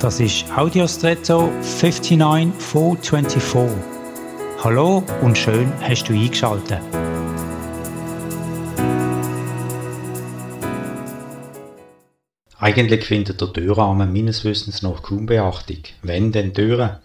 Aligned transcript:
Das 0.00 0.20
ist 0.20 0.44
Audiostretto 0.54 1.50
59424. 1.62 3.82
Hallo 4.62 5.02
und 5.22 5.38
schön 5.38 5.72
hast 5.80 6.04
du 6.04 6.12
eingeschaltet. 6.12 6.82
Eigentlich 12.58 13.06
findet 13.06 13.40
der 13.40 13.54
Türrahmen 13.54 14.12
meines 14.12 14.44
Wissens 14.44 14.82
noch 14.82 15.02
kaum 15.02 15.24
Beachtung. 15.24 15.78
Wenn 16.02 16.30
denn 16.30 16.52
Türen? 16.52 16.98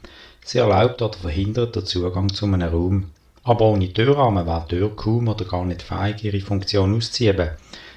Sie 0.44 0.58
erlaubt 0.58 1.02
oder 1.02 1.17
verhindert 1.17 1.77
den 1.77 1.85
Zugang 1.85 2.34
zu 2.34 2.45
einem 2.45 2.62
Raum. 2.62 3.12
Aber 3.44 3.67
ohne 3.67 3.94
Türrahmen 3.94 4.45
wäre 4.45 4.66
die 4.70 4.76
Tür 4.76 4.94
kaum 4.98 5.30
oder 5.30 5.45
gar 5.45 5.63
nicht 5.63 5.81
fähig, 5.81 6.26
ihre 6.26 6.41
Funktion 6.41 6.94
auszuüben. 6.94 7.52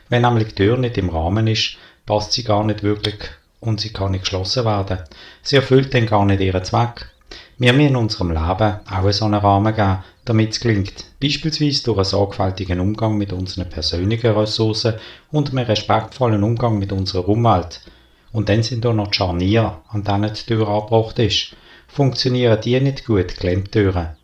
Wenn 0.09 0.23
nämlich 0.23 0.51
die 0.51 0.55
Tür 0.55 0.77
nicht 0.77 0.97
im 0.99 1.09
Rahmen 1.09 1.49
ist, 1.49 1.79
passt 2.07 2.33
sie 2.33 2.45
gar 2.45 2.63
nicht 2.63 2.85
wirklich 2.85 3.17
und 3.65 3.81
sie 3.81 3.93
kann 3.93 4.13
nicht 4.13 4.25
geschlossen 4.25 4.65
werden. 4.65 4.99
Sie 5.43 5.57
erfüllt 5.57 5.95
dann 5.95 6.07
gar 6.07 6.25
nicht 6.25 6.41
ihren 6.41 6.65
Zweck. 6.65 7.11
Wir 7.59 7.73
müssen 7.73 7.89
in 7.89 7.97
unserem 7.97 8.31
Leben 8.31 8.81
auch 8.91 9.11
so 9.13 9.25
einen 9.25 9.35
Rahmen 9.35 9.75
geben, 9.75 9.99
damit 10.25 10.53
es 10.53 10.61
gelingt. 10.61 11.05
Beispielsweise 11.21 11.85
durch 11.85 11.99
einen 11.99 12.05
sorgfältigen 12.05 12.81
Umgang 12.81 13.17
mit 13.17 13.33
unseren 13.33 13.69
persönlichen 13.69 14.33
Ressourcen 14.33 14.95
und 15.31 15.51
einen 15.51 15.67
respektvollen 15.67 16.43
Umgang 16.43 16.79
mit 16.79 16.93
unserer 16.93 17.29
Umwelt. 17.29 17.81
Und 18.33 18.49
dann 18.49 18.63
sind 18.63 18.85
da 18.85 18.93
noch 18.93 19.09
die 19.09 19.17
Scharniere, 19.17 19.79
an 19.89 20.03
denen 20.03 20.35
die 20.35 20.43
Tür 20.43 20.69
angebracht 20.69 21.19
ist. 21.21 21.55
Funktionieren 21.87 22.61
die 22.61 22.81
nicht 22.81 23.07
gut, 23.07 23.29
Klemmtüren. 23.29 24.17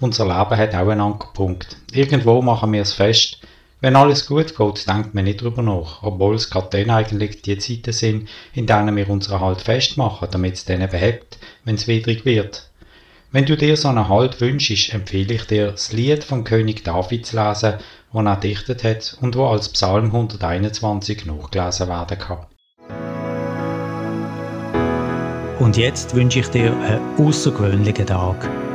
Unser 0.00 0.26
Leben 0.26 0.56
hat 0.56 0.74
auch 0.74 0.88
einen 0.88 1.00
Ankerpunkt. 1.00 1.78
Irgendwo 1.92 2.42
machen 2.42 2.72
wir 2.72 2.82
es 2.82 2.92
fest. 2.92 3.40
Wenn 3.80 3.94
alles 3.94 4.26
gut 4.26 4.56
geht, 4.56 4.88
denkt 4.88 5.14
man 5.14 5.22
nicht 5.22 5.40
drüber 5.40 5.62
nach, 5.62 6.02
obwohl 6.02 6.34
es 6.34 6.50
gerade 6.50 6.68
dann 6.70 6.90
eigentlich 6.90 7.42
die 7.42 7.58
Zeiten 7.58 7.92
sind, 7.92 8.28
in 8.52 8.66
denen 8.66 8.96
wir 8.96 9.08
unseren 9.08 9.40
Halt 9.40 9.60
festmachen, 9.60 10.26
damit 10.32 10.54
es 10.54 10.64
dann 10.64 10.80
behebt, 10.88 11.38
wenn 11.64 11.76
es 11.76 11.86
widrig 11.86 12.24
wird. 12.24 12.70
Wenn 13.30 13.44
du 13.44 13.56
dir 13.56 13.76
so 13.76 13.86
einen 13.86 14.08
Halt 14.08 14.40
wünschst, 14.40 14.92
empfehle 14.92 15.34
ich 15.34 15.44
dir, 15.44 15.70
das 15.70 15.92
Lied 15.92 16.24
von 16.24 16.42
König 16.42 16.82
David 16.82 17.24
zu 17.24 17.36
lesen, 17.36 17.74
das 18.12 18.24
er 18.24 18.36
dichtet 18.36 18.82
hat 18.82 19.16
und 19.20 19.36
wo 19.36 19.46
als 19.46 19.68
Psalm 19.68 20.06
121 20.06 21.26
nachgelesen 21.26 21.88
werden 21.88 22.18
kann. 22.18 22.46
Und 25.60 25.76
jetzt 25.76 26.16
wünsche 26.16 26.40
ich 26.40 26.48
dir 26.48 26.72
einen 26.72 27.00
außergewöhnlichen 27.18 28.06
Tag. 28.06 28.67